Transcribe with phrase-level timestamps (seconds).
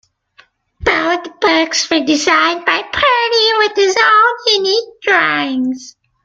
[0.79, 5.95] Both books were designed by Purdy with his own unique drawings.